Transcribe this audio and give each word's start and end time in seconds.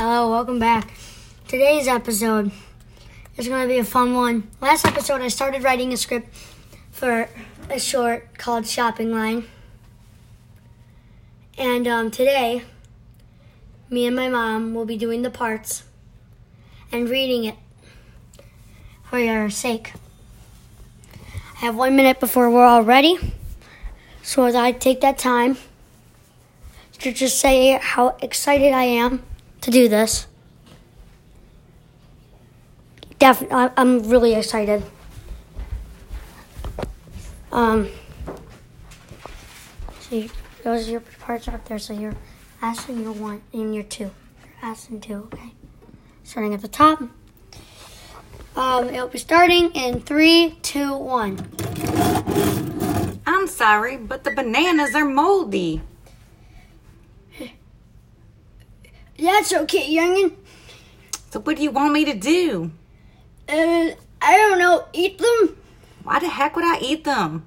Hello, 0.00 0.30
welcome 0.30 0.60
back. 0.60 0.92
Today's 1.48 1.88
episode 1.88 2.52
is 3.36 3.48
going 3.48 3.62
to 3.62 3.66
be 3.66 3.80
a 3.80 3.84
fun 3.84 4.14
one. 4.14 4.48
Last 4.60 4.86
episode, 4.86 5.22
I 5.22 5.26
started 5.26 5.64
writing 5.64 5.92
a 5.92 5.96
script 5.96 6.32
for 6.92 7.28
a 7.68 7.80
short 7.80 8.38
called 8.38 8.64
Shopping 8.68 9.10
Line. 9.10 9.48
And 11.58 11.88
um, 11.88 12.12
today, 12.12 12.62
me 13.90 14.06
and 14.06 14.14
my 14.14 14.28
mom 14.28 14.72
will 14.72 14.84
be 14.84 14.96
doing 14.96 15.22
the 15.22 15.30
parts 15.30 15.82
and 16.92 17.08
reading 17.08 17.42
it 17.42 17.56
for 19.02 19.18
your 19.18 19.50
sake. 19.50 19.94
I 21.56 21.58
have 21.66 21.74
one 21.74 21.96
minute 21.96 22.20
before 22.20 22.48
we're 22.48 22.64
all 22.64 22.84
ready. 22.84 23.18
So 24.22 24.44
as 24.44 24.54
I 24.54 24.70
take 24.70 25.00
that 25.00 25.18
time 25.18 25.58
to 27.00 27.12
just 27.12 27.40
say 27.40 27.76
how 27.82 28.16
excited 28.22 28.72
I 28.72 28.84
am 28.84 29.24
to 29.60 29.70
do 29.70 29.88
this. 29.88 30.26
Definitely, 33.18 33.72
I'm 33.76 34.08
really 34.08 34.34
excited. 34.34 34.84
Um, 37.50 37.88
so 40.00 40.16
you, 40.16 40.30
those 40.62 40.86
are 40.86 40.90
your 40.92 41.00
parts 41.00 41.48
up 41.48 41.64
there. 41.66 41.78
So 41.78 41.92
you're 41.92 42.14
asking 42.62 43.02
your 43.02 43.12
one 43.12 43.42
and 43.52 43.74
your 43.74 43.84
two. 43.84 44.04
You're 44.04 44.70
asking 44.70 45.00
two, 45.00 45.28
okay? 45.32 45.52
Starting 46.22 46.54
at 46.54 46.60
the 46.60 46.68
top. 46.68 47.02
Um, 48.54 48.88
it'll 48.88 49.08
be 49.08 49.18
starting 49.18 49.70
in 49.72 50.00
three, 50.00 50.58
two, 50.62 50.96
one. 50.96 51.38
I'm 53.26 53.46
sorry, 53.46 53.96
but 53.96 54.24
the 54.24 54.32
bananas 54.32 54.94
are 54.94 55.04
moldy. 55.04 55.80
That's 59.18 59.52
okay, 59.52 59.92
youngin. 59.92 60.34
So 61.30 61.40
what 61.40 61.56
do 61.56 61.62
you 61.62 61.70
want 61.70 61.92
me 61.92 62.04
to 62.04 62.14
do? 62.14 62.70
Uh, 63.48 63.90
I 64.22 64.36
don't 64.36 64.58
know. 64.58 64.86
Eat 64.92 65.18
them. 65.18 65.56
Why 66.04 66.18
the 66.20 66.28
heck 66.28 66.54
would 66.56 66.64
I 66.64 66.78
eat 66.80 67.04
them? 67.04 67.44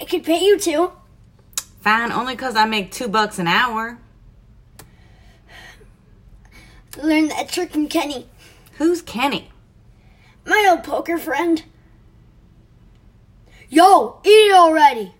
I 0.00 0.04
could 0.04 0.24
pay 0.24 0.42
you 0.44 0.58
to. 0.58 0.92
Fine, 1.80 2.10
only 2.12 2.34
'cause 2.36 2.56
I 2.56 2.64
make 2.64 2.90
two 2.90 3.06
bucks 3.08 3.38
an 3.38 3.46
hour. 3.46 3.98
Learn 7.02 7.28
that 7.28 7.48
trick 7.50 7.72
from 7.72 7.88
Kenny, 7.88 8.26
Who's 8.78 9.02
Kenny? 9.02 9.50
my 10.46 10.66
old 10.70 10.82
poker 10.84 11.18
friend. 11.18 11.62
Yo, 13.68 14.20
eat 14.24 14.30
it 14.30 14.54
already. 14.54 15.14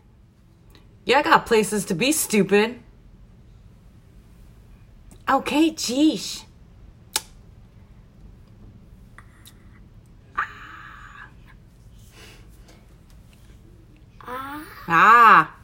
Yeah, 1.05 1.19
I 1.19 1.23
got 1.23 1.47
places 1.47 1.85
to 1.87 1.95
be 1.95 2.13
stupid. 2.13 2.81
Okay, 5.29 5.73
geesh. 5.73 6.45
Ah. 14.21 14.63
Ah, 14.89 15.57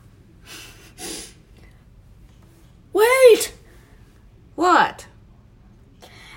Wait! 2.93 3.53
what? 4.57 5.07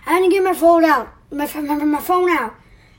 I 0.05 0.13
had 0.13 0.19
to 0.19 0.29
get 0.29 0.43
my 0.43 0.53
phone 0.53 0.85
out. 0.85 1.09
My 1.31 1.49
my, 1.61 1.83
my 1.83 1.99
phone 1.99 2.29
out. 2.29 2.53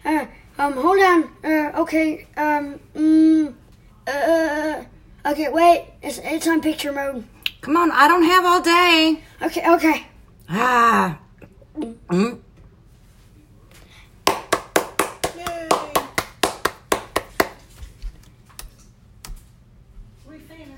Uh, 0.05 0.27
um, 0.59 0.73
hold 0.73 0.99
on. 0.99 1.31
Uh, 1.45 1.81
okay. 1.83 2.27
Um, 2.37 2.81
mm, 2.95 3.55
uh, 4.09 4.85
okay. 5.31 5.49
Wait. 5.51 5.87
It's 6.03 6.19
it's 6.25 6.49
on 6.49 6.61
picture 6.61 6.93
mode. 6.93 7.25
Come 7.61 7.77
on, 7.77 7.93
I 7.93 8.09
don't 8.09 8.25
have 8.25 8.45
all 8.45 8.61
day. 8.61 9.23
Okay. 9.41 9.63
Okay. 9.71 10.07
Ah. 10.49 11.19
Mm. 11.77 12.39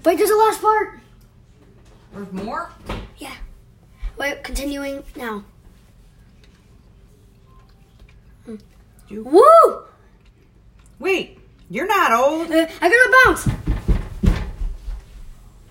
Wait. 0.04 0.16
There's 0.16 0.30
the 0.30 0.36
last 0.36 0.60
part. 0.62 1.00
There's 2.14 2.32
more? 2.32 2.70
Yeah. 3.18 3.34
Wait. 4.16 4.42
Continuing 4.42 5.02
now. 5.16 5.44
You- 9.08 9.24
Woo! 9.24 9.82
Wait, 10.98 11.38
you're 11.70 11.86
not 11.86 12.12
old. 12.12 12.50
Uh, 12.50 12.66
I 12.80 12.88
gotta 12.90 13.16
bounce. 13.24 13.48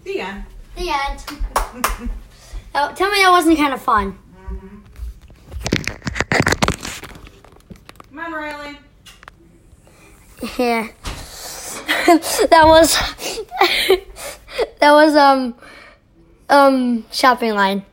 The 0.03 0.19
end. 0.21 0.43
The 0.75 0.89
end. 0.89 2.09
Oh, 2.77 2.93
tell 2.93 3.09
me 3.11 3.17
that 3.21 3.31
wasn't 3.31 3.57
kind 3.57 3.73
of 3.73 3.81
fun. 3.81 4.17
Come 8.09 8.19
on, 8.19 8.31
Riley. 8.31 8.77
Yeah. 10.57 10.87
that 12.07 12.63
was 12.65 12.95
that 14.79 14.91
was 14.91 15.15
um 15.15 15.55
um 16.49 17.05
shopping 17.11 17.53
line. 17.53 17.85